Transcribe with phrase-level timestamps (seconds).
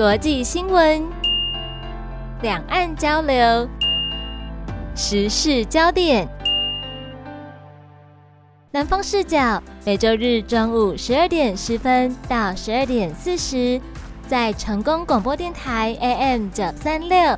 [0.00, 1.06] 国际新闻、
[2.40, 3.68] 两岸交流、
[4.96, 6.26] 时事焦点。
[8.70, 13.78] 南方视角每周日中午十二点十分到十二点四十，
[14.26, 17.36] 在成功广播电台 AM 九三六、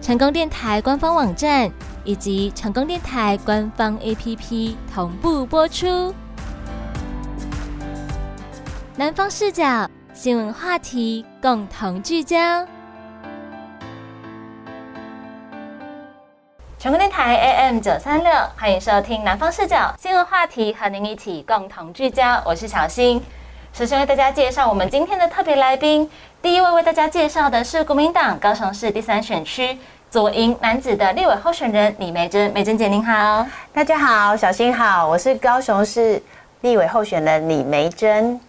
[0.00, 1.68] 成功电台官方网站
[2.04, 6.14] 以及成功电台官方 APP 同步播出。
[8.94, 9.90] 南方视角
[10.24, 12.38] 新闻话题共同聚焦。
[16.78, 22.42] 全国电台 AM 九三六，欢迎收听南方视角新闻话题，和您一起共同聚焦。
[22.46, 23.22] 我是小新，
[23.74, 26.10] 首先为大家介绍我们今天的特别来宾。
[26.40, 36.22] 第一位为大家介绍的是国民党高雄市第三选区左营男子的立委候选人李梅珍，梅珍姐您好，大家好，小新好，我是高雄市
[36.62, 38.40] 立委候选人李梅珍。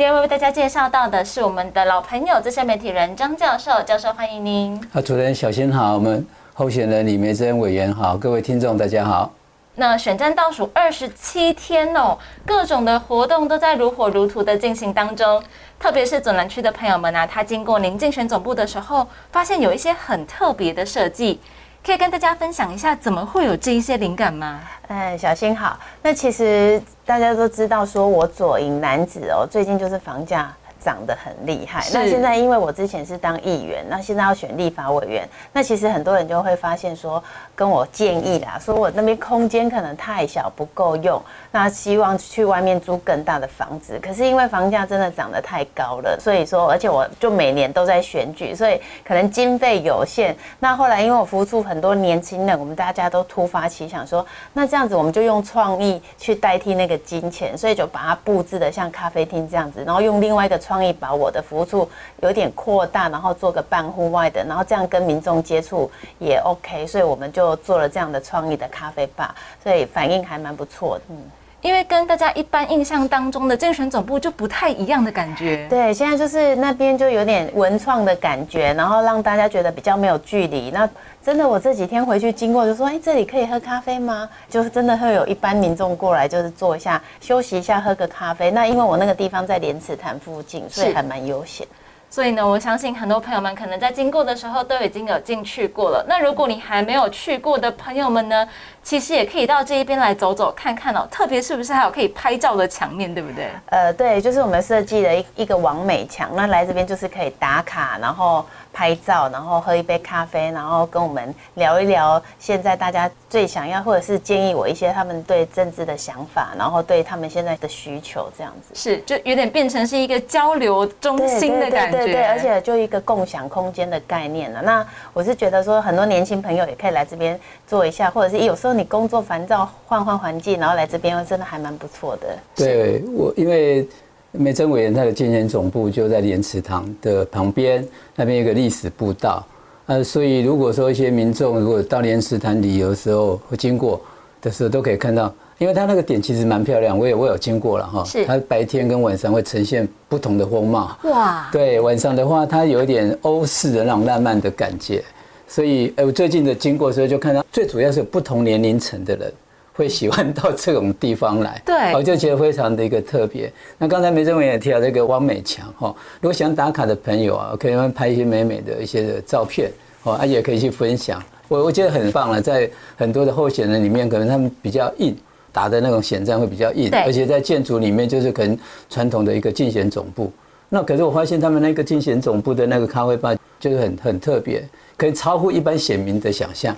[0.00, 4.74] 第二位为大家介绍到的是我们的老朋友资深媒体人张教授，教授欢迎您。
[4.94, 9.30] 啊，主持人小新好，我们候选人李梅珍委员好，各位听众大家好。
[9.74, 12.16] 那选战倒数二十七天哦，
[12.46, 15.42] 各种的活动都在如火如荼的进行当中。
[15.78, 21.38] 特别是左南区的朋友们啊，他经过您竞选总部的时候，发现有一些很特别的设计。
[21.84, 24.60] 可以跟大家分享一下，怎么会有这一些灵感吗？
[24.88, 25.78] 嗯，小新好。
[26.02, 30.54] 那其实大家都知道，说我左营男子哦，最近就是房价。
[30.82, 31.84] 长得很厉害。
[31.92, 37.22] 那现在因为我之前是当议员，那现在要选立法委员，那其实很多人就会发现说，
[37.54, 41.20] 跟我建议啦，说我那边空间可能太小不够用，
[41.50, 43.98] 那希望去外面租更大的房子。
[44.02, 50.34] 可是因为房价真的涨得太高了，所以说，而且我就每年都在选举，所以可能经费有限。
[50.60, 60.58] 那后来因为我服务处很多年轻人，我们大家都突发奇想说，那这样子我们就用创意去代替那个金钱，所以就把它布置的像咖啡厅这样子，然后用另外一个。
[60.70, 61.90] 创意把我的服务处
[62.22, 65.90] 有点扩大，然后做个半户外的，然后这样跟民众接触
[66.20, 71.04] 也 OK，所以我们就做了这样的创意的咖啡吧，所以反应还蛮不错的。
[71.08, 71.16] 嗯。
[71.62, 75.66] 因为跟大家一般印象当中的竞选总部就不太一样的感觉。
[75.68, 80.70] 对，现在就是那边就有点文创的感觉，然后让大家觉得比较没有距离。
[80.70, 80.88] 那
[81.22, 88.50] 真的，我这几天回去经过就说：“哎，这里可以喝咖啡吗？”就是真的会有一般民众过来，就是坐一下休息一下，喝个咖啡。
[88.50, 91.66] 那因为我那个地方在莲池潭附近，所以还蛮悠闲。
[92.10, 96.04] 所以呢，我相信很多朋友们可能在经过的时候都已经有进去过了。
[96.08, 98.46] 那如果你还没有去过的朋友们呢，
[98.82, 101.06] 其实也可以到这一边来走走看看哦。
[101.10, 103.48] 特别是不是还有可以拍照的墙面，对不对？
[103.66, 106.28] 呃，对，就是我们设计的一一个完美墙。
[106.34, 108.44] 那来这边就是可以打卡，然后。
[108.72, 118.74] 拍照，然后喝一杯咖啡，然后跟我们聊一聊现在大家最想要，或者是建议我一些他们对政治的想法，然后对他们现在的需求这样子。
[118.74, 121.98] 是，就有点变成是一个交流中心的感觉。
[121.98, 124.62] 对对对，而且就一个共享空间的概念了。
[124.62, 132.38] 那我是觉得说，很多年轻朋友也可以来这边做一下，或者是有时候你工作烦躁，换换环境，然后来这边真的还蛮不错的。
[132.54, 133.86] 对我，因为。
[134.32, 139.44] 梅珍委员他的竞选总部就在莲池塘的旁边，那边有个历史步道，
[139.86, 144.00] 呃，所以如果说一些民众如果到莲池潭旅游的时候会经过
[144.40, 148.24] 的时候，都可以看到，因为它那个点其实蛮漂亮，我也我有经过了哈，是。
[148.24, 155.02] 它白天跟晚上会呈现不同的风貌，哇，对，晚上的话它有一点欧式的那种浪漫的感觉，
[155.48, 159.32] 所以呃，我最近的经过时候就看到，最主要是有不同年龄层的人。
[159.80, 163.50] 会喜欢到这种地方来， 对，我就觉得非常的一个特别。
[163.78, 165.88] 那刚才梅正文也提到这个汪美强哈，
[166.20, 169.70] 如果想打卡的朋友啊，可以拍一些美美的一些的照片
[170.02, 171.22] 哦，啊也可以去分享。
[171.48, 175.16] 我我觉得很棒了，在很多的候选人里面，可能他们比较硬，
[175.50, 178.58] 打的那种选战会比较硬，而且在建筑里面就是可能
[178.90, 180.30] 传统的一个竞选总部。
[180.68, 184.62] 那可是我发现他们那个竞选总部的那个咖啡吧，就是很很特别，
[184.98, 186.76] 可以超乎一般选民的想象。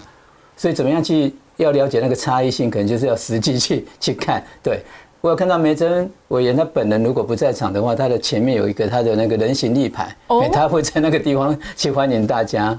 [0.57, 1.35] 所以怎么样去？
[1.57, 4.43] 要了解那个差异性，可能就是要实际去 去看。
[4.63, 4.81] 对
[5.21, 10.15] 我有看到梅珍委员，他本人如果不在场的话，他的前面有一个他的那个人形立牌，
[10.53, 12.79] 他会在那个地方去欢迎大家。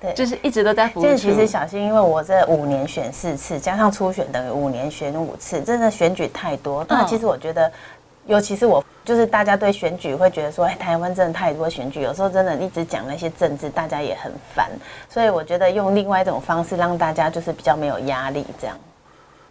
[0.00, 1.02] 对，就是一直都在服务。
[1.02, 6.84] 现在其实小心，因为我这五年选四次，加上初选等于五年选五次，真的选举太多。
[6.88, 7.70] 那其实我觉得。
[8.26, 14.70] 尤其是我，就是大家对选举会觉得说，哎，台湾真的太多选举，有时候真的一直讲那些政治，大家也很烦。
[15.08, 18.76] 所以我觉得用另外一种方式，让大家就是比较没有压力，这样，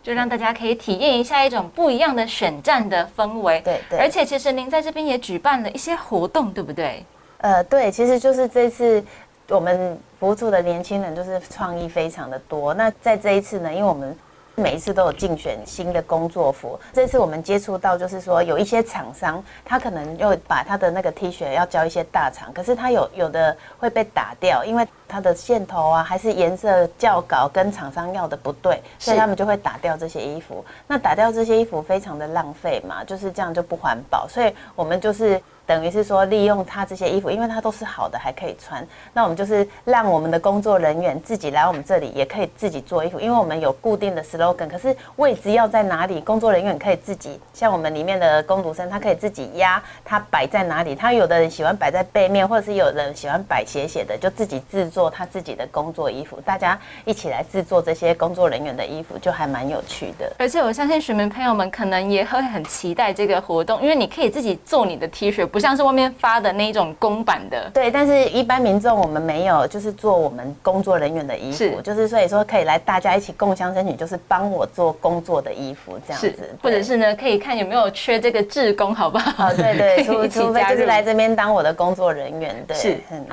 [0.01, 3.61] 就让大家可以体验一下一种不一样的选战的氛围。
[3.61, 3.99] 对对。
[3.99, 7.05] 而且其实您在这边也举办了一些活动，对不对？
[7.37, 9.03] 呃，对，其实就是这次
[9.49, 12.73] 我们服务处的年轻人就是创意非常的多。
[12.73, 14.17] 那在这一次呢，因为我们
[14.55, 16.79] 每一次都有竞选新的工作服。
[16.91, 30.65] 这次我们接触到，就是说有一些厂商，他可能又把他的那个 T 恤要交一些大厂，可是他有有的会被打掉，因为它的线头啊，还是颜色较稿跟厂商要的不对，所以他们就会打掉这些衣服。
[30.87, 35.39] 那打掉这些衣服非常的浪费嘛，就是这样就不环保，所以我们就是。
[35.65, 38.85] 等于是说，利用它这些衣服，因为它都是好的，还可以穿。
[39.13, 44.67] 那我们就是让我们的工作人员自己来我们这里，也可以自己做衣服，因为我们有固定的 slogan。
[44.67, 50.93] 可是位置要在哪里，工作人员可以自己，像我们里面的工读生，他可以自己压，他摆在哪里。
[50.93, 56.39] 他有的人喜欢摆在背面，或者是有人喜欢摆斜斜的，就自己制作他自己的工作衣服。
[56.45, 60.31] 大家一起来制作这些工作人员的衣服，就还蛮有趣的。
[60.37, 65.45] 而且我相信选民朋友们可能也会很期待这个活动，因为你可以自己做你的 T 恤。
[65.45, 79.53] 不像是外面发的那种公版的，对，但是一般民众我们没有，就是做我们工作人员的衣服，就是所以说可以来大家一起共襄盛举，就是帮我做工作的衣服这样子，或者是呢，可以看有没有缺这个志工，好不好？
[79.53, 83.25] 对对， 除除非就是来这边当我的工作人员，对，是，嗯。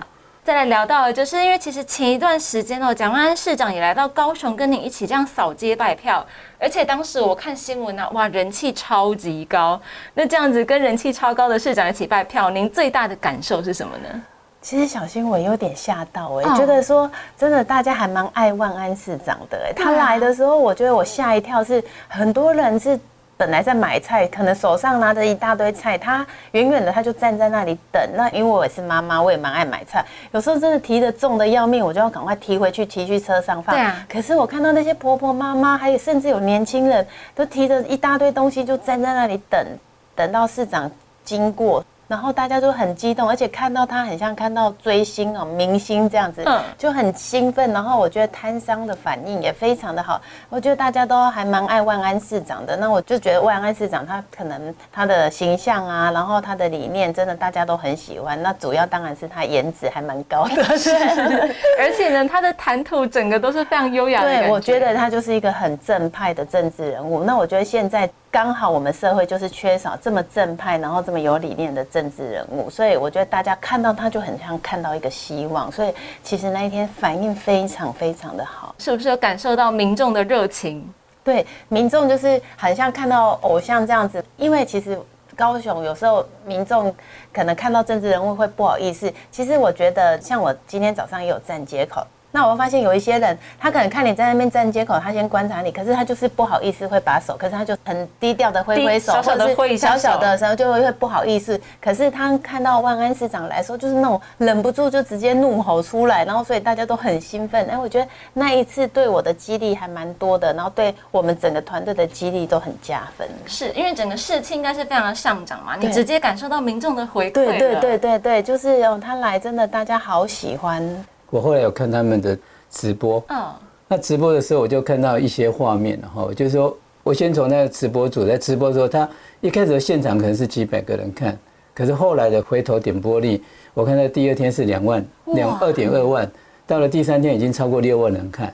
[0.50, 6.26] 再来聊到，就是因为其实前一段时间哦，蒋万安市长也来到高雄，跟你一起这样扫街拜票，
[6.58, 9.80] 而且当时我看新闻呢，哇，人气超级高。
[10.12, 14.22] 那这样子跟人气超高的市长一起拜票，您最大的感受是什么呢？
[14.60, 17.08] 其实小新闻有点吓到哎，觉得说
[17.38, 19.72] 真的，大家还蛮爱万安市长的哎。
[19.72, 22.98] 他来的时候，我觉得我吓一跳，是很多人是。
[23.40, 28.02] 本来在买菜，可能手上拿着一大堆菜，他远远的他就站在那里等。
[28.14, 33.74] 那因为我也是妈妈，我也蛮爱买菜，有时候真的提的重的要命，我就要赶快提回去，提去车上放。
[33.74, 34.06] 对啊。
[34.06, 39.66] 可是我看到那些婆婆妈妈，还有甚至有年轻人，都提着一大堆东西，就站在那里等，
[40.14, 40.90] 等到市长
[41.24, 41.82] 经过。
[42.10, 46.44] 然后大家都很激动，而且看到他很像看到追星哦，明星这样子，
[46.76, 47.72] 就很兴奋。
[47.72, 52.76] 然后我觉得摊商的反应也非常的好，我觉得大家都还蛮爱万安市长的。
[52.76, 58.42] 那我就觉得万安市长他可能他的形象啊，然后他的理念真的大家都很喜欢。
[58.42, 60.64] 那主要当然是他颜值还蛮高的，
[61.78, 64.26] 而且呢，他的谈吐整个都是非常优雅的。
[64.26, 67.22] 对，我觉得他就是一个很正派的政治人物。
[67.22, 68.10] 那我觉得现在。
[68.32, 75.92] 刚好我们社会就是缺少这么正派，然后这么有理念的政治人物，所以我觉得大家看到他就很像看到一个希望，所以
[76.22, 80.88] 其实那一天反应非常非常的好，是不是有感受到民众的热情？
[81.24, 84.96] 对，民众就是很像看到偶像这样子，因为其实
[85.34, 86.94] 高雄有时候民众
[87.32, 92.06] 可能看到政治人物会不好意思，其实我觉得像我今天早上也有站街口。
[92.32, 101.60] 那我会发现有一些人，他可能看你在那边站街口，他先观察你，可是他就是不好意思会把手，可是他就很低调的挥挥手，小小的挥小小的时候就会会不好意思。
[101.80, 107.66] 可是他看到万安市长来说，就是那种忍不住就直接怒吼出来，然后所以大家都很兴奋。
[107.68, 113.28] 哎，我觉得那一次对我的激励还蛮多的，然后对我们整个团队的激励都很加分。
[113.46, 115.74] 是因为整个士气应该是非常的上涨嘛？
[115.76, 117.32] 你直接感受到民众的回馈。
[117.32, 121.04] 对对对对对，就是哦，他来真的大家好喜欢。
[121.30, 122.36] 我后来有看他们的
[122.70, 123.46] 直播，嗯，
[123.88, 129.08] 那直播的时候我就看到一些画面，然后就是说我先从那个直播组在直播的时候，他
[129.40, 131.38] 一开始的现场可能是几百个人看，
[131.74, 133.40] 可是后来的回头点播率，
[133.74, 135.04] 我看到第二天是两万
[135.34, 136.30] 两二点二万，
[136.66, 138.52] 到了第三天已经超过六万人看，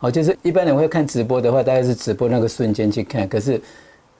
[0.00, 3.60] 哦，就是一般人会看直播的话，大概是直播那个瞬间去看，可是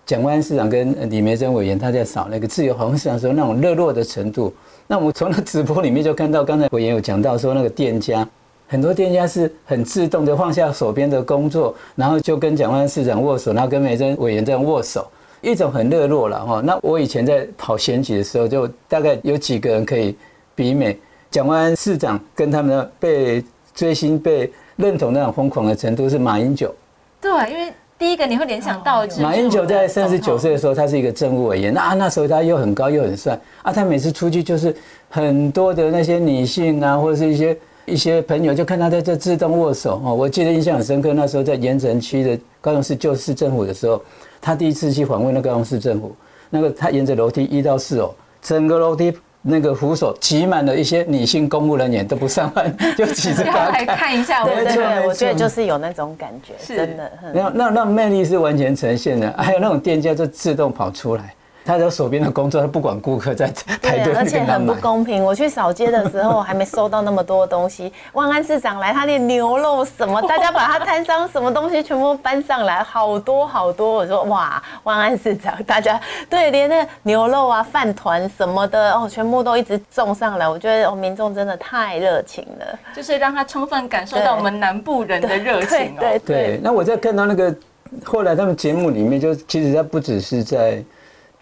[0.06, 4.52] 蒋万安市长跟李梅珍委员他在扫那个自由红市场时候那种热络的程度。
[4.86, 8.28] 那我们从那直播里面就看到，刚才委员有讲到说，那个店家
[8.68, 15.06] 很多店家是很自动的放下手边的工作，然后就跟蒋万市长握手，然后跟梅珍委员这样握手，
[15.40, 16.61] 一种很热络了哈。
[16.61, 20.14] 那我以前在跑选举的时候，就大概有几个人可以
[20.54, 20.99] 比美
[21.30, 23.42] 蒋万市长跟他们被
[23.75, 26.75] 追星、被认同那种疯狂的程度是马英九。
[27.23, 27.73] 对，因为。
[27.96, 34.74] 第一个你会联想到马英九在三十九岁的时候，他是一个政务委员，那那时候他又很高又很帅啊，他每次出去就是
[35.08, 44.02] 很多的那些女性啊，或者是一些一些朋友就看他在这自动握手哦，我记得印象很深刻，那时候在盐城区的高雄市旧市政府的时候，
[44.40, 46.14] 他第一次去访问那高雄市政府，
[46.50, 49.16] 那个他沿着楼梯一到四楼，整个楼梯。
[49.46, 54.42] 那个扶手挤满了一些女性公务人员都不上班， 就挤着来看一下。
[54.42, 57.12] 对对，我觉得就是有那种感觉，真的。
[57.34, 61.34] 那那那魅力是完全呈现的，还有那种店家就自动跑出来。
[61.64, 65.25] 他在手边的工作，他不管顾客在排队，而且很不公平。
[65.25, 67.92] 我去扫街的时候，还没收到那么多东西。
[68.12, 73.94] 万安市长来，他连牛肉什么，大家把他摊上什么东西全部搬上来，好多好多。
[73.94, 80.47] 我说哇，万安市长，大家对，连那牛肉啊、饭团什么的哦，全部都一直送上来。
[80.47, 86.00] 我觉得哦，民众真的太热情了，就是让他充分感受到我们南部人的热情哦。
[86.00, 86.61] 对对。
[86.62, 87.54] 那我在看到那个。
[88.02, 90.83] 后来他们节目里面就其实他不只是在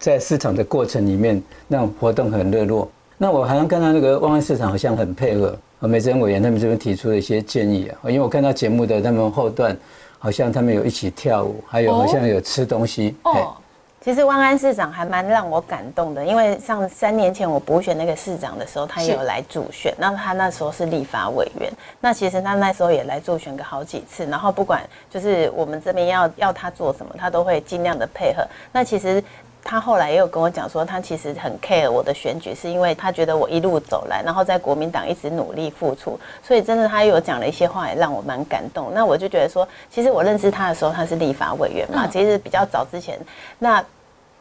[0.03, 9.73] 在市场的过程里面那种活动很热络，那我好像看到那个万安市场好像很配合，和梅珍委员他们这边提出了一些建议啊，因为我看到节目的他们后段
[10.19, 13.15] 好像他们有一起跳舞，还有好像有吃东西。
[13.23, 13.55] 哦。
[14.01, 19.95] 其实万安市长还蛮让我感动的，因为像三年前我补选那个市长的时候，他也有来助选。
[19.97, 24.25] 那他那时候是立法委员，那其实他那时候也来助选个好几次。
[24.25, 28.45] 然后不管就是我们这边要要他做什么，他都会尽量的配合。
[28.73, 29.23] 那其实
[29.63, 38.91] 他后来也有跟我讲说，他其实很 care 我的选举，是因为他觉得我一路走来，然后在国民党一直努力付出，所以真的他有讲了一些话，也让我蛮感动。
[38.93, 43.19] 那我就觉得说，其实我认识他的时候，他是立法委员嘛，其实比较早之前
[43.57, 43.83] 那。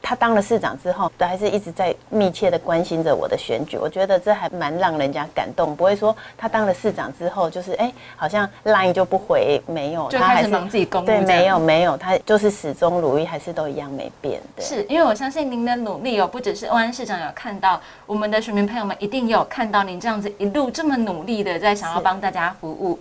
[0.02, 3.78] 他当了市长之后，都还是一直在密切的关心着我的选举。
[3.78, 11.14] 我觉得这还蛮让人家感动，不会说他当了市长之后，就是哎，好像 line 就不回，没有，他还是忙自己工作。
[11.14, 14.40] 对，没有没有，他就是始终如一，还是都一样没变。
[14.56, 14.62] 的。
[14.62, 22.98] 是因为我相信您的努力哦，不只是欧安市长有看到，我们的选民朋友们一定有看到您这样子一路这么努力的在想要帮大家服务。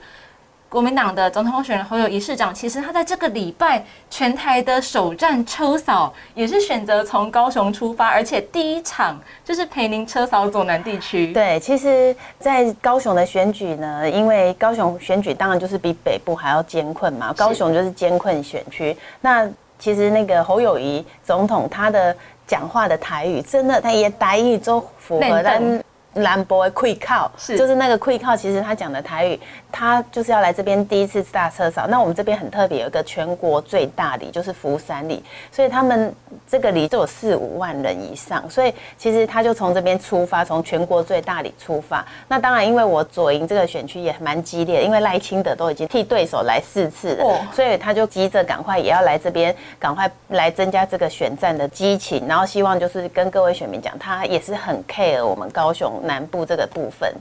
[0.71, 11.33] 国民党的总统候选人侯友谊市长，其实他在这个礼拜全台的首站车扫，也是选择从高雄出发，而且第一场就是陪您车扫左南地区。
[11.33, 18.95] 对，其实，在高雄的选举呢，因为高雄选举当然就是比北部还要艰困嘛，高雄就是艰困选区。
[19.19, 19.45] 那
[19.77, 22.15] 其实那个侯友谊总统他的
[22.47, 25.83] 讲话的台语，真的他也台语都符合咱。
[26.15, 29.39] 兰博的溃靠，是就是那个溃靠，其实他讲的台语，
[29.71, 31.87] 他就是要来这边第一次大车扫。
[31.87, 36.13] 那我们这边很特别，有一个全国最大里，就是福山里，所以他们
[36.47, 42.05] 这个里就有四五万人以上，所以其实他就从这边出发，从全国最大里出发。
[42.27, 55.91] 那当然，因为我左营这个选区也蛮激烈，因为赖清德都已经替对手来四次了，所以他就急着赶快也要来这边，赶快来增加这个选战的激情，然后希望就是跟各位选民讲，他也是很 care 我们高雄。
[56.03, 57.13] 南部这个部分，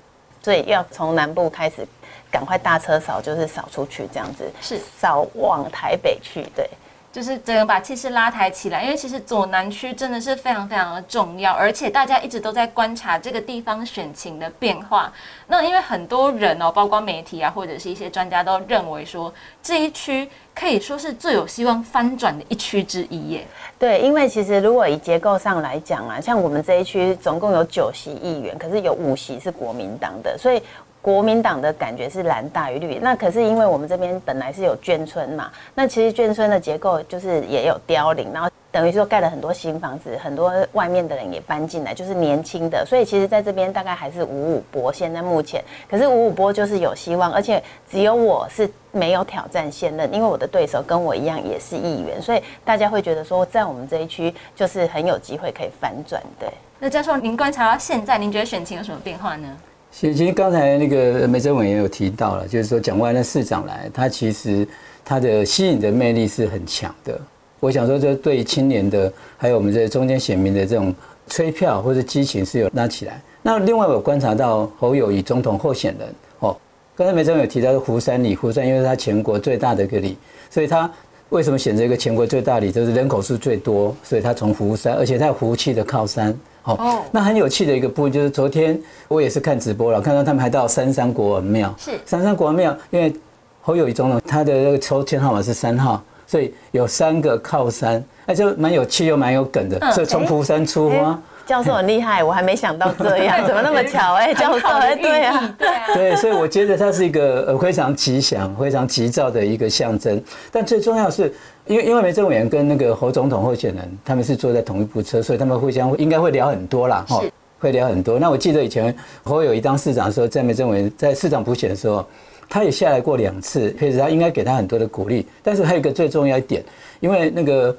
[0.42, 1.86] 所以要从南部开始，
[2.30, 6.68] 赶快大车扫，就是扫出去这样子，是扫往台北去，对。
[7.12, 15.12] 就是整个把气势拉抬起来，因为其实左南区真的是非常非常的重要，而且大家一直都在观察这个地方选情的变化。
[15.48, 23.44] 那因为很多人哦，包括媒体啊，或者是一些专家都认为说，这一区可以说是最有希望翻转的一区之一耶。
[23.76, 30.62] 对，因为其实如果以结构上来讲啊，像我们这一区总共有九席议员，可是有五席是国民党的，所以。
[31.02, 44.92] 国民党的感觉是蓝大于绿，那可是因为我们这边本来是有眷村嘛，那其实眷村的结构就是也有凋零，然后等于说盖了很多新房子，很多外面的人也搬进来，就是年轻的，所以其实在这边大概还是五五波。
[44.92, 56.22] 现在目前，可是五五波就是有希望，而且只有我是没有挑战现任，因为我的对手跟我一样也是议员，所以大家会觉得说在我们这一区就是很有机会可以反转。
[56.38, 59.56] 对，那教授您观察到现在，您觉得选情有什么变化呢？
[59.92, 64.66] 其实刚才那个梅哲伟也有提到了，就是说蒋万安市长来，他其实
[65.04, 67.20] 他的吸引的魅力是很强的。
[67.58, 70.94] 我想说，这对青年的，还有我们这中间选民的这种
[71.26, 73.20] 催票或者激情是有拉起来。
[73.42, 76.56] 那另外我观察到侯友谊总统候选人哦，
[76.96, 80.16] 刚才梅哲伟有提到湖山里，湖山因为它全国最大的一个里，
[80.48, 80.90] 所以他
[81.28, 86.34] 为什么选择一个全国最大里，就是人口数最多，所以他从湖山，而且他有湖气的靠山。
[86.78, 91.74] 哦，那很有趣的一个部分就是昨天我也是看直播了，看到他们还到三山国王庙。
[91.78, 93.12] 是三山国王庙，因为
[93.60, 99.92] 侯友谊总统他的那个抽签号码是三号，所以有三个靠山，那就蛮有趣又蛮有梗的。
[99.92, 101.18] 所以从福山出发，
[101.50, 104.14] 教授很厉害，我还没想到这样， 怎么那么巧？
[104.14, 110.22] 哎，教授，哎，对啊，对啊，对，所以我觉得它是一个呃非常吉祥、非常急躁的一个象征。
[110.52, 111.34] 但最重要是。
[111.66, 117.22] 因为因为梅政委员跟那个侯总统候选人，他们是坐在同一部车，所以他们互相应该会聊很多啦，哈，
[117.60, 118.18] 会聊很多。
[118.18, 118.92] 那我记得以前
[119.22, 122.04] 侯友谊当市长的时候，在梅政委员在市长补选的时候，
[122.48, 125.24] 他也下来过两次，其实他应该给他很多的鼓励。
[125.44, 126.64] 但是还有一个最重要一点，
[126.98, 127.76] 因为那个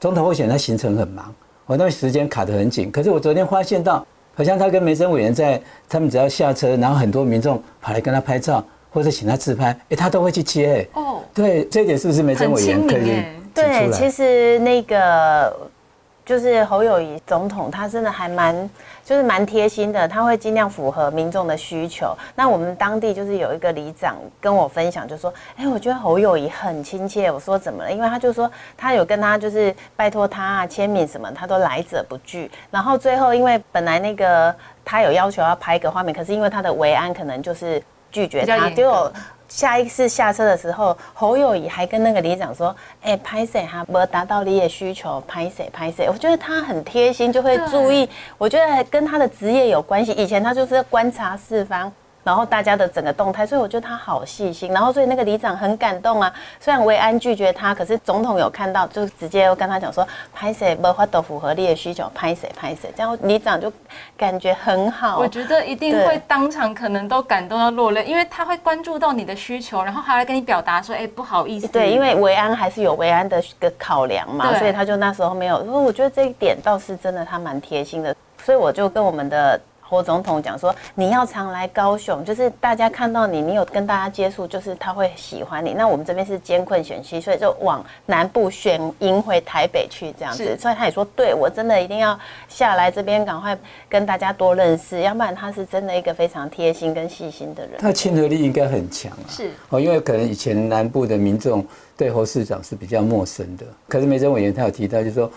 [0.00, 1.32] 总统候选人他行程很忙，
[1.68, 2.90] 我那时间卡得很紧。
[2.90, 8.64] 可是我昨天发现到，好像他跟梅森委员在，他们只要下车，然后很多民众跑来跟他拍照。
[8.90, 10.88] 或者请他自拍，哎，他都会去接。
[10.94, 13.22] 哦，对，这一点是不是梅森委员可以
[13.52, 15.54] 对，其实那个
[16.28, 18.70] 就是侯友谊总统，他真的还蛮
[19.02, 22.14] 就是蛮贴心的，他会尽量符合民众的需求。
[22.34, 32.50] 那我们当地就是有一个里长跟我分享，就说：“哎，我觉得侯友谊很亲切。”我说：“怎么了？”因为他就说他有跟他就是拜托他啊签名什么，他都来者不拒。
[32.70, 34.54] 然后最后因为本来那个
[34.84, 37.82] 他有要求要拍一个画面，可是因为他的维安可能就是。
[38.10, 39.12] 拒绝他，结果
[39.48, 48.08] 下一次下车的时候，侯友谊还跟那个里长说：“哎，拍谁哈，没达到你的需求，拍谁拍谁。”我觉得他很贴心，就会注意。
[48.36, 50.12] 我觉得跟他的职业有关系。
[50.12, 51.90] 以前他就是观察四方。
[52.24, 54.70] 然后大家的整个动态，所以我觉得他好细心。
[54.72, 56.30] 然后所以那个里长很感动啊。
[56.60, 63.72] 虽然维安拒绝他，可是总统有看到，就直接又跟他讲说：“拍谁不法都符合你的需求，拍谁拍谁。”这样里长就
[64.16, 65.18] 感觉很好。
[65.18, 75.64] 我觉得一定会当场可能都感动到落泪，因为他会关注到你的需求，然后还来跟你表达说：“哎，不好意思。”对，因为维安还是有维安的个考量嘛，所以他就那时候没有。
[75.64, 78.14] 说我觉得这一点倒是真的，他蛮贴心的。
[78.44, 79.58] 所以我就跟我们的。
[79.88, 85.72] 侯总统讲说，你要常来高雄，就是大家看到你，你有跟大家接触，就是他会喜欢你。
[85.72, 90.58] 那我们这边是艰困选区，所以就往南部选迎回台北去这样子。
[90.58, 92.18] 所以他也说，对我真的一定要
[92.48, 97.78] 下来这边，赶快跟大家多认识，要不然他是真的一个非常贴心跟细心的人。
[97.78, 99.24] 他亲和力应该很强啊。
[99.26, 101.66] 是哦，因为可能以前南部的民众
[101.96, 105.30] 对侯市长是比较陌生的，可是梅珍委员他有提到，就是说。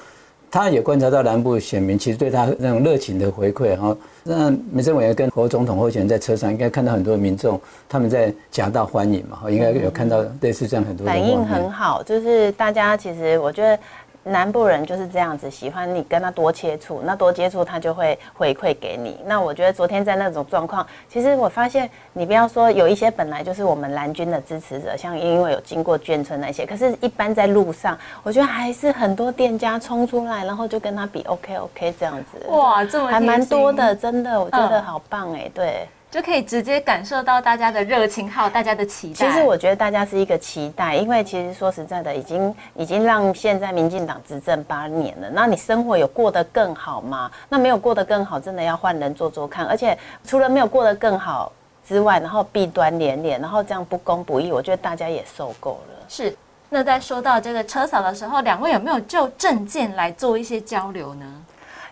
[0.52, 13.80] 他也观察到南部选民其实对他那种热情的回馈，哈那民政委员跟侯总统候选人在车上应该看到很多民众他们在夹道欢迎嘛，应该有看到类似这样很多反应很好，就是大家其实我觉得。
[14.24, 19.20] 南部人就是这样子，喜欢你跟他多接触，那多接触他就会回馈给你。
[19.26, 32.46] 那我觉得昨天在那种状况，其实我发现，你不要说有一些本来就是我们蓝军的支持者，像因为有经过眷村那些，可是一般在路上，我觉得还是很多店家冲出来，然后就跟他比 OK OK 这样子。
[32.48, 35.88] 哇，这么还蛮多的，真的，我觉得好棒哎，对。
[36.12, 39.26] 就可以直接感受到大家的热情，还有大家的期待。
[39.26, 45.30] 其实我觉得大家是一个期待，因为其实说实在的，已经已经让现在民进党执政八年了。
[45.32, 47.32] 那你生活有过得更好吗？
[47.48, 49.66] 那没有过得更好，真的要换人做做看。
[49.66, 51.50] 而且除了没有过得更好
[51.88, 56.06] 之外，然后弊端连连，然后这样不公不义，我觉得大家也受够了。
[56.10, 56.36] 是。
[56.74, 61.26] 那在说到这个车嫂的时候，两位有没有就证件来做一些交流呢？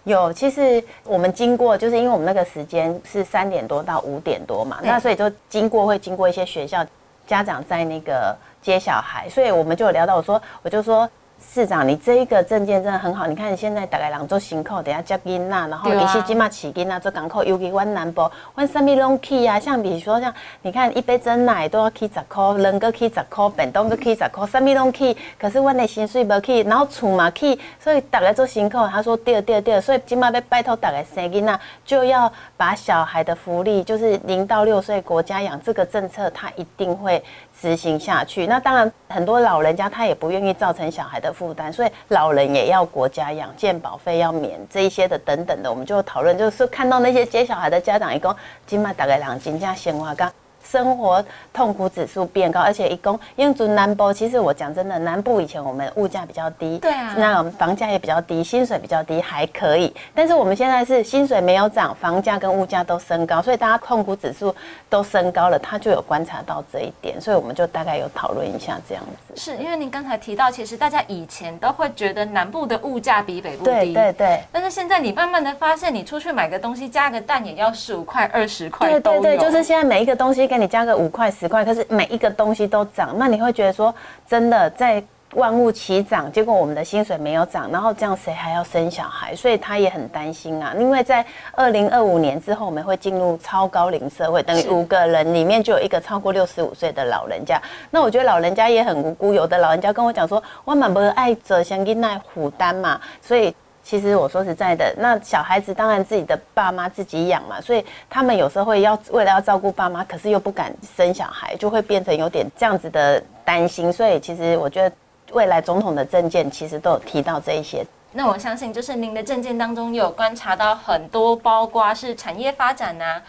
[0.04, 6.86] 有，其实我们经过，就是因为我们那个时间是三点多到五点多嘛，那所以就经过会经过一些学校
[7.28, 11.10] 家长在那个接小孩，所以我们就聊到我说，我就说。
[11.42, 13.26] 市长，你这一个证件真的很好。
[13.26, 19.60] 你看，现在大概两周新扣，等下接囡呐，然后一些金马起囡呐做港口，尤其湾南部，湾什么拢去啊？
[19.60, 25.16] 像比如说像，你看一杯真奶都要去十块，人个去十块，便当个去十块，什么拢去。
[25.40, 37.24] 可是阮的薪水无去，然后厝嘛去，所以大家做新扣，他说对对对，所以金马要拜托大家生囡呐，就要把小孩的福利，就是零到六岁国家养这个政策，他一定会。
[37.62, 48.34] 执行下去，那当然很多老人家他也不愿意造成小孩的负担，所以老人也要国家养，健保费要免这一些的等等的，我们就讨论，就是看到那些接小孩的家长，一共
[48.66, 50.32] 今麦大概两斤加鲜花干。
[50.70, 59.92] 生活痛苦指数变高，而且一共因为住南部，其实我讲真的，南部以前我们物价比较低，对啊，那房价也比较低，薪水比较低，还可以。
[60.14, 64.54] 但是我们现在是薪水没有涨，房价跟物价都升高，所以大家痛苦指数
[64.90, 69.36] 都升高了，他就有观察到这一点，所以我们就大概有讨论一下这样子。
[69.36, 74.44] 是因为您刚才提到，其实大家以前都会觉得南部的物价比北部低，对对对。
[74.52, 83.94] 但是现在你慢慢的发现，你出去买个东西加个蛋也要十五块、二十块，对对对，就是现在每一个东西跟你加个五块十块，可是每一个东西都涨，那你会觉得说，
[84.28, 85.02] 真的在
[85.36, 89.36] 万物齐涨，结果我们的薪水没有涨，然后这样谁还要生小孩？
[89.36, 90.74] 所以他也很担心啊。
[90.78, 97.62] 因为在二零二五年之后，我们会进入超高龄社会，等于五个人里面就有一个超过六十五岁的老人家。
[97.92, 103.56] 那我觉得老人家也很无辜，有的老人家跟我讲说，我蛮不爱者想给那负担嘛，所以。
[103.90, 113.92] 其实我说实在的，那小孩子当然自己的爸妈自己养嘛，所以他们有时候会要为了要照顾爸妈，可是又不敢生小孩，就会变成有点这样子的担心。
[113.92, 114.96] 所以其实我觉得
[115.32, 117.84] 未来总统的证件其实都有提到这一些。
[118.12, 123.20] 那我相信就是您的证件当中有观察到很多，包括是产业发展呐，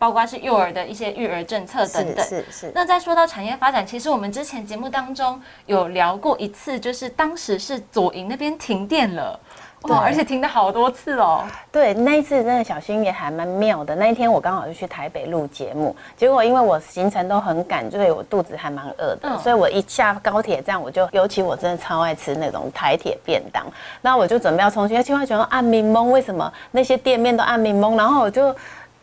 [0.00, 2.26] 包括是幼儿的一些育儿政策等等。
[2.26, 2.72] 是是。
[2.74, 9.38] 那再说到产业发展，其实我们之前节目当中有聊过一次，就是当时是左营那边停电了。
[9.82, 9.98] 哇！
[10.00, 11.44] 而且停了好多次哦。
[11.70, 13.94] 对，那一次真的小心也还蛮妙的。
[13.94, 23.64] 那一天我刚好就去台北录节目，结果因为我行程都很赶，所以我肚子还蛮饿的，所以我一下高铁站我就，尤其我真的超爱吃那种台铁便当，
[24.02, 27.96] 那我就准备要冲去，结果觉得暗迷蒙，为什么那些店面都暗迷蒙？
[27.96, 28.54] 然后我就。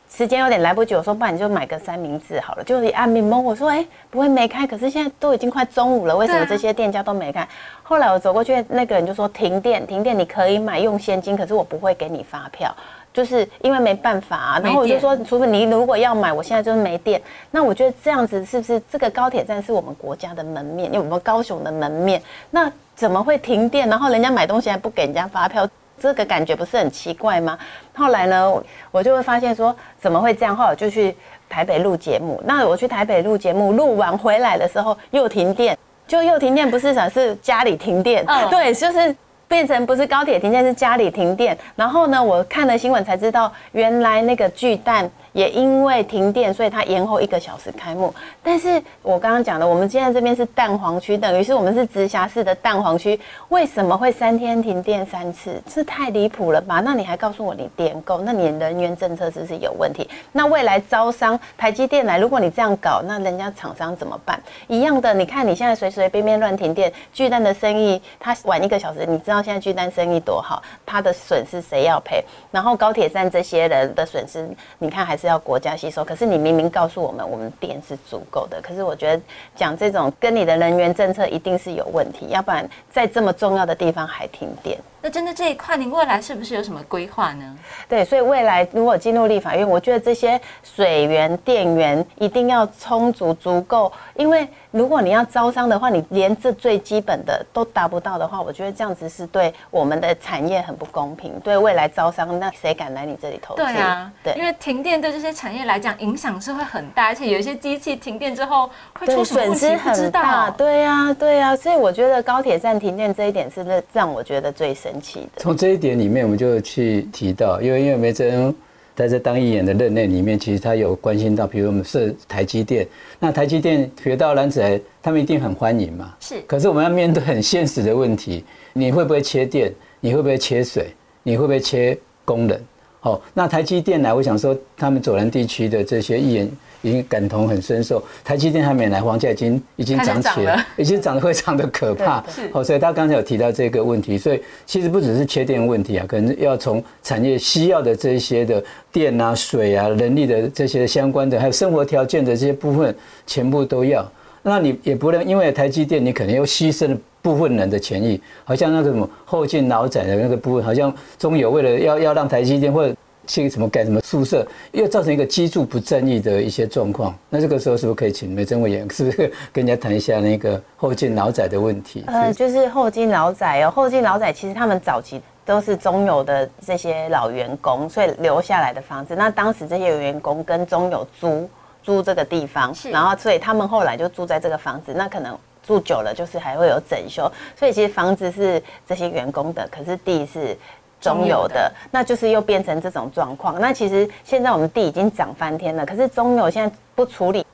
[0.09, 2.63] 时间有点来不及，我说不然你就买个三明治好了。
[2.63, 7.47] 就是按密蒙，我说哎不会没开，可是现在都已经快中午了，为什么这些店家都没开？
[7.83, 12.73] 后来我走过去，那个人就说停电，停电你可以买用现金，可是我不会给你发票。
[13.13, 17.21] 就是因为没办法啊，然后我就说，除非你如果要买，我现在就是没电。
[17.49, 23.87] 那我觉得这样子是不是这个高铁站是我们国家的门面，因为我们高雄的门面，那怎么会停电？
[23.87, 25.65] 然后人家买东西还不给人家发票，
[25.99, 27.57] 这个感觉不是很奇怪吗？
[27.95, 28.51] 后来呢，
[28.91, 30.55] 我就会发现说怎么会这样？
[30.55, 31.15] 后来我就去
[31.49, 32.41] 台北录节目。
[32.45, 35.77] 那我去台北录节目，录完回来的时候又停电，
[36.07, 39.15] 就又停电，不是想是家里停电，对，就是。
[39.47, 41.55] 变成不是高铁停电，是家里停电。
[41.75, 45.07] 然后呢，我看了新闻才知道，原来那个巨蛋。
[45.35, 48.13] 也因为停电，所以它延后一个小时开幕。
[48.41, 53.19] 但是我刚刚讲的，我们现在这边是蛋黄区，等于是我们是直辖市的蛋黄区，
[53.49, 55.61] 为什么会三天停电三次？
[55.67, 56.81] 这太离谱了吧？
[56.85, 58.21] 那你还告诉我你电够？
[58.21, 60.09] 那你人员政策是不是有问题？
[60.31, 64.41] 那未来招商台积电来，如果你这样搞，那人家厂商怎么办？
[64.67, 72.23] 一样的，你看你现在随随便便乱停电，巨蛋的生意它晚一个小时，你知道现在巨蛋生意多好，它的损失谁要赔？
[72.51, 75.24] 然后高铁站这些人的损失，你看还是。
[75.25, 78.61] 要国家吸收，可是你明明告诉我们，我们电是足够的。
[78.61, 79.21] 可是我觉得
[79.55, 84.79] 讲这种跟你的能源政策一定是有问题，要不然在这么重要的地方还停电。
[85.05, 87.55] 那针对这一块，您未来是不是有什么规划呢？
[87.87, 93.93] 对，所以未来如果进入立法院，我觉得这些水源、电源一定要充足、足够。
[94.15, 101.39] 因为如果你要招商的话，你连这最基本的都达不到的话，我觉得这样子是对我们的产业很不公平。
[101.41, 103.61] 对未来招商，那谁敢来你这里投资？
[103.61, 110.49] 对啊，对，因为停电对这些产业来讲影响是会很大，而且有一些机器停电之后会出损失很大。
[110.49, 114.94] 对呀，对呀，所以我觉得高铁站停电这一点是让让我觉得最神。
[115.37, 118.53] 从这一点里面，我们就去提到，因为因为梅珍
[118.95, 122.87] 在这当议员的任内里面，其实他有关心到，比如我们设台积电，
[123.19, 126.15] 那台积电学到男子他们一定很欢迎嘛。
[126.19, 126.35] 是。
[126.47, 129.71] 可是我们要面对很现实的问题，你会不会切电？
[129.99, 130.87] 你会不会切水？
[131.23, 132.63] 你会不会切工人？
[133.05, 136.51] 好，那台积电来，我想说，他们左南地区的这些议员。
[136.81, 142.23] 已经感同很深受，台积电还没来，房价已经已经涨起来，已经涨得非常的可怕。
[142.53, 154.07] 好，所以他刚才有提到这个问题，所以其实不只是缺电问题啊，可能要从产业需要的这些的电啊、水啊、人力的这些相关的，还有生活条件的这些部分，全部都要。
[154.45, 162.95] 那你也不能因为台积电，你可能又牺牲了部分人的权益，好像那个什么后进老窄的那个部分，好像中有为了要要让台积电或者。
[163.27, 167.11] 去什么盖什么宿舍，又造成一个居住不正义的一些状况。
[167.27, 172.03] 那这个时候是不是可以请梅政委员，是不是跟人家谈一下那个后进老宅的问题？
[172.05, 179.15] 呃，就是后进老宅哦，后进老宅其实他们早期都是中友的这些老员工，所以留下来的房子。
[179.15, 181.49] 那当时这些员工跟中友租
[181.85, 184.93] 租这个地方，然后所以他们后来就住在这个房子。
[184.95, 187.31] 那可能住久了，就是还会有整修。
[187.55, 190.57] 所以其实房子是这些员工的，可是地是。
[191.01, 193.59] 中油的，那就是又变成这种状况。
[193.61, 197.45] 那其实现在我们地已经涨翻天了，可是中油现在不处理。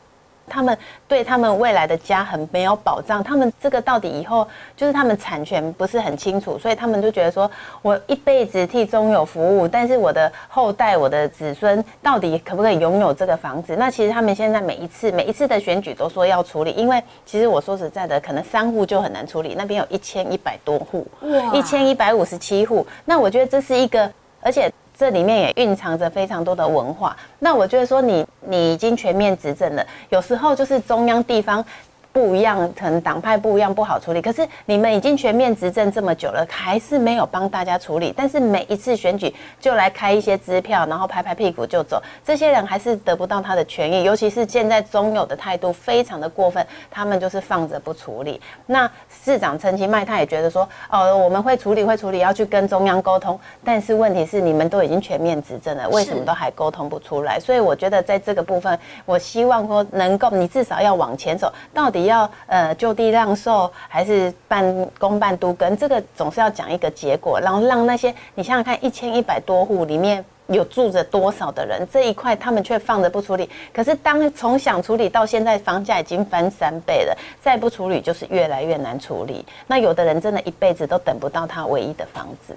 [0.52, 7.50] 他们对他们未来的家很没有保障，他们这个到底以后就是他们产权不是很清楚，所以他们就觉得说，
[7.82, 13.78] 我一辈子替中友服务，但是我的后代、我的子孙到底可不可以拥有这个房子？
[13.78, 21.08] 那其实他们现在每一次每一次的选举都说要处理，因为其实我说实在的，可能三户就很难处理，那边有一千一百多户，
[21.54, 24.12] 一千一百五十七户，那我觉得这是一个，
[24.42, 24.70] 而且。
[25.02, 27.18] 这里面也蕴藏着非常多的文化。
[27.40, 31.66] 那我觉得说，你你已经全面执政了，有时候就是中央地方。
[32.14, 34.22] 不一样，可能党派不一样，不好处理。
[34.22, 38.14] 可是你们已经全面执政这么久了，还是没有帮大家处理。
[38.16, 42.02] 但是每一次选举就来开一些支票，然后拍拍屁股就走。
[42.22, 48.42] 这些人还是得不到他的权益，尤其是现在中友的态度非常的过分，他们就是放着不处理。
[48.66, 48.92] 那
[49.24, 53.40] 市长陈其迈他也觉得说，哦，我们会处理，会处理，要去跟中央沟通。
[53.64, 57.40] 但是问题是，你们都已经全面执政了，为什么都还沟通不出来？
[57.40, 62.01] 所以我觉得在这个部分，我希望说能够，你至少要往前走，到底。
[62.06, 73.50] 要呃就地让售还是办公办都跟这个总是要讲一个结果，然后让那些你想想看，一千一百多户里面有住着多少的人，这一块他们却放着不处理。
[73.74, 79.46] 可是当从想处理到现在，房价已经翻三倍了，再不处理就是越来越难处理。
[79.68, 82.56] 那有的人真的一辈子都等不到他唯一的房子，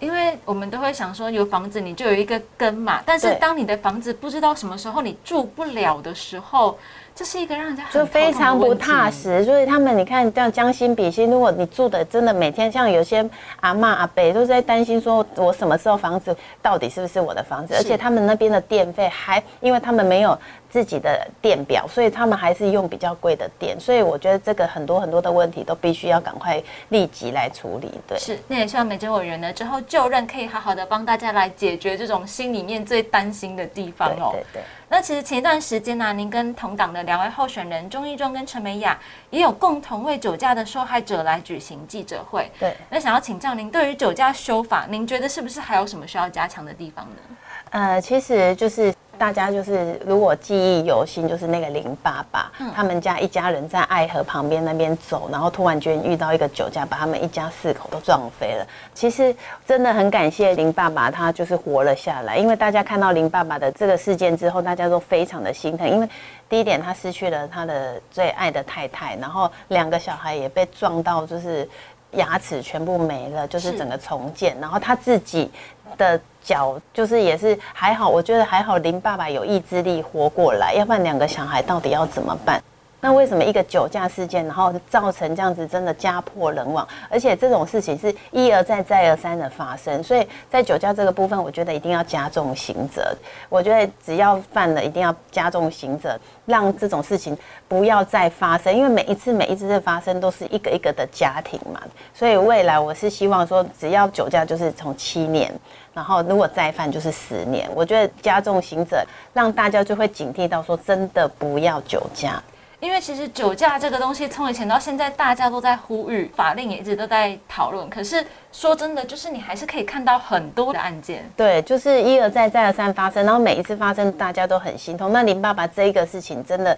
[0.00, 6.78] 因为我们都会想说有房子你就有一个根嘛，但是当你的房子不知道什么时候你住不了的时候。
[7.14, 13.24] 这是一个让人家就非常不踏实，所以他们你看这样将心比心，如果你住的真的每天像有些
[13.60, 17.74] 阿妈阿伯都在担心说，我什么时候房子到底是不是我的房子？
[17.76, 20.36] 而且他们那边的电费还，因为他们没有
[20.68, 23.78] 自己的电表，所以他们还是用比较贵的电。
[23.78, 27.92] 所以我觉得这个很多很多的问题都必须要赶快立即来处理。
[28.08, 28.36] 对，是。
[28.48, 34.30] 那也希望美珍委员呢之后就任，可以好好的帮大家来解决这种心里面最担心的地方哦。
[34.32, 34.62] 对对。
[34.88, 38.98] 那其实前一段时间呢，您跟同党的两位候选人钟义忠跟陈美雅
[39.30, 42.50] 也有共同为酒驾的受害者来举行记者会。
[42.60, 42.76] 对。
[42.90, 47.36] 那想要请教您，对于酒驾修法，您觉得是不是还有什么需要加强的地方呢？
[47.70, 58.66] 呃，其实就是大家就是如果记忆犹新，就是那个林爸爸，他们家一家人在爱河旁边那边走，然后突然间遇到一个酒驾，把他们一家四口都撞飞了。
[58.92, 59.34] 其实
[59.66, 62.36] 真的很感谢林爸爸，他就是活了下来。
[62.36, 65.88] 因为大家看到林爸爸的这个事件之后，大家都非常的心疼。
[65.88, 66.08] 因为
[66.48, 71.68] 第一点，他失去了他的最爱的太太，然后两个小孩也被撞到，就是
[72.16, 74.56] 牙齿全部没了，就是整个重建。
[74.60, 75.50] 然后他自己
[75.96, 76.20] 的。
[76.44, 78.76] 脚就是也是还好，我觉得还好。
[78.76, 82.62] 林爸爸有意志力活过来，要不然两个小孩到底要怎么办？
[83.04, 86.88] 那为什么一个酒驾事件，然后造成这样子，真的家破人亡？
[87.10, 93.14] 而且这种事情是一而再、再而三的发生，所以在酒驾这个部分，我觉得一定要加重刑责。
[93.50, 97.36] 我觉得只要犯了，一定要加重刑责，让这种事情
[97.68, 98.74] 不要再发生。
[98.74, 101.78] 因为每一次、每一次的发生，都是一个一个的家庭嘛。
[102.14, 105.52] 所以未来我是希望说，只要酒驾就是从七年。
[105.92, 107.68] 然后，如果再犯就是十年。
[107.74, 112.42] 我觉得加重刑责，让大家就会警惕到说，真的不要酒驾。
[112.84, 117.88] 因为其实酒驾这个东西，从以前到现在，大家都在呼吁，法令也一直都在讨论。
[117.88, 121.24] 可是说真的，就是你还是可以看到很多的案件。
[121.34, 125.10] 对，就是一而再，再而三发生，然后每一次发生，大家都很心痛。
[125.10, 126.76] 那林爸爸这一个事情，真的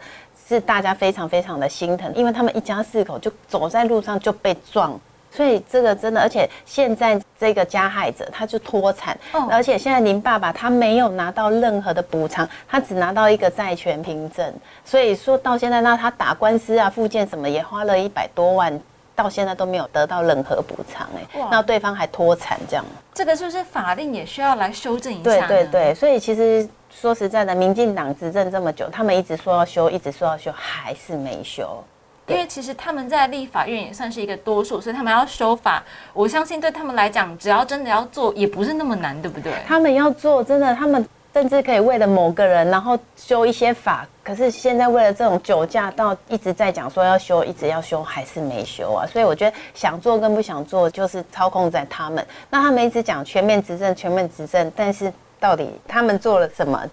[0.49, 4.99] 是大家非常非常的心疼，因为他们一家四口就走在路上就被撞。
[5.37, 9.19] 所以这个真的，而且现在这个加害者他就脱产，
[9.51, 14.51] 而且现在林爸爸他没有拿到任何的补偿，他只拿到一个债权凭证。
[14.83, 18.81] 所以说到现在，那他打官司啊、复健什么也花了一百多万，
[19.15, 21.07] 到现在都没有得到任何补偿。
[21.15, 25.23] 哎，那对方还脱产这样，这个是不是法令也需要来修正一下？
[25.23, 31.85] 对对对，所以其实说实在的，民进党执政这么久，他们一直说要修，一直说要修，还是没修。
[32.29, 39.53] 因为其实他们在立法院也算是一个多数，所以他们要修法，我相信对他们来讲，只要真的要做，也不是那么难，对不对？
[39.67, 44.07] 他们要做，真的，他们甚至可以为了某个人，然后修一些法。
[44.25, 49.07] 可是现在为了这种酒驾，到一直在讲说要修，一直要修，还是没修啊？
[49.07, 52.27] 所以我觉得想做跟不想做，就是操控在他们。
[52.51, 56.85] 那他们一直讲全面执政，全面执政，但是到底他们做了什么？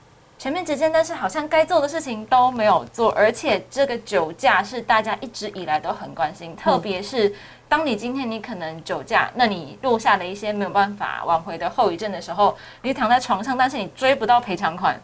[0.43, 7.33] 前面执政，但是好像该做的事情都没有做，而且这个酒驾是大家一直以来都很关心，特别是
[7.69, 14.99] 当你今天你可能酒驾，那你落下了一些没有办法挽回的后遗症的时候，你躺在床上，但是你追不到赔偿款。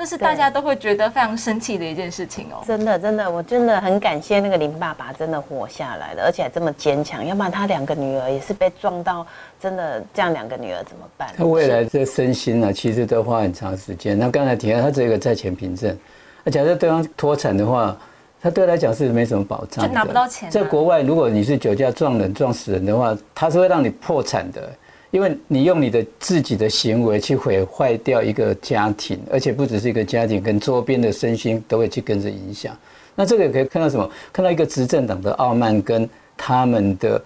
[0.00, 2.62] 那是大家都会觉得非常生气的一件事情哦。
[2.64, 7.26] 真的，真的，我真的很感谢那个林爸爸，真的活下来了，而且还这么坚强。
[7.26, 9.26] 要不然他两个女儿也是被撞到，
[9.60, 11.28] 真的这样两个女儿怎么办？
[11.36, 14.16] 他未来这身心呢，其实都花很长时间。
[14.16, 15.98] 那刚才提到他这个债权凭证，
[16.44, 17.98] 那假设对方脱产的话，
[18.40, 20.48] 他对他来讲是没什么保障，就拿不到钱。
[20.48, 24.70] 在国外，如果你是酒驾撞人撞死人的话，他是会让你破产的。
[25.10, 32.76] 因为你用你的自己的行为去毁坏掉一个家庭，而且不只是一个家庭，跟周边的身心都会去跟着影响。
[33.14, 34.08] 那这个也可以看到什么？
[34.32, 37.20] 看到一个执政党的傲慢跟他们的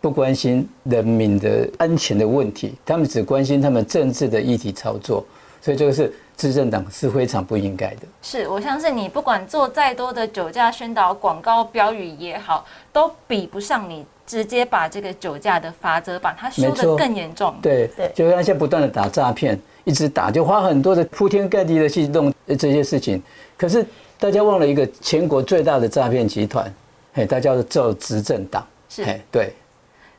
[0.00, 5.24] 不关心人民的安全的问题，他们只关心他们政治的议题操作。
[5.60, 8.02] 所以这个是执政党是非常不应该的。
[8.22, 14.04] 是我相信你不管做再多的酒驾宣导广告标语也好，都比不上你。
[14.28, 17.56] 直接把这个酒驾的法则把它修得更严重。
[17.62, 23.22] 对对，就像现在不断的打诈骗，一直打，就花很多的铺天盖地的去弄这些事情。
[23.56, 23.84] 可是
[24.20, 26.72] 大家忘了一个全国最大的诈骗集团，
[27.14, 28.64] 嘿，大家做执政党。
[28.90, 29.52] 是，对。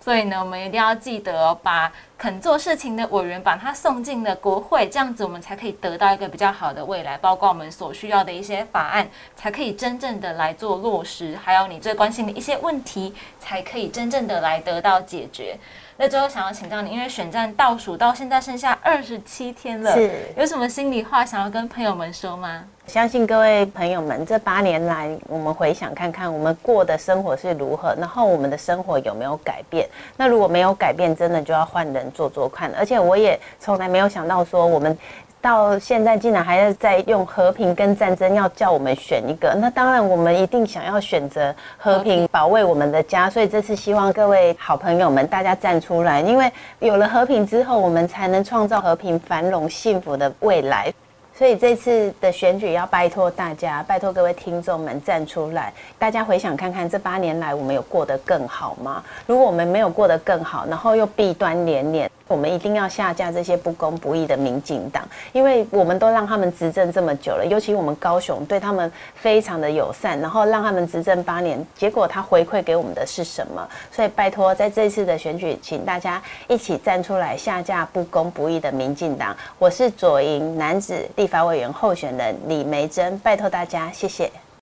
[0.09, 15.55] 所以呢，我们一定要记得把肯做事情的委员把他送进了国会，这样子我们才可以得到一个比较好的未来，包括我们所需要的一些法案，才可以真正的来做落实，还有你最关心的一些问题，才可以真正的来得到解决。
[16.01, 22.63] 那最后想要请教你，因为选战倒数到现在剩下二十七天了，是有什么心里话想要跟朋友们说吗？
[22.87, 29.89] 相信各位朋友们，这八年来，我们回想看看，我们过的生活是如何，然后我们的生活有没有改变？
[30.15, 32.71] 那如果没有改变，真的就要换人做做看。
[32.77, 34.97] 而且我也从来没有想到说我们。
[35.41, 43.29] 到现在竟然还要在用和平跟战争，要叫我们选一个，那当然我们一定想要选择和平，保卫我们的家。
[43.29, 50.93] 所以这次希望各位好朋友们大家站出来，因为有了和平之后，我们才能创造和平、繁荣、幸福的未来。
[51.33, 55.71] 所以这次的选举要拜托大家，拜托各位听众们站出来。
[55.97, 59.01] 大家回想看看，这八年来我们有过得更好吗？
[59.25, 62.11] 如果我们没有过得更好，然后又弊端连连。
[62.29, 73.67] 我们一定要下架这些不公不义的民进党，因为我们都让他们执政这么久了，尤其我们高雄对他们非常的友善，然后让他们执政八年，结果他回馈给我们的是什么？
[73.91, 79.35] 所以拜托，在这次的选举，请大家一起站出来下架不公不义的民进党。
[79.57, 84.31] 我是左营男子立法委员候选人李梅珍，拜托大家，谢谢。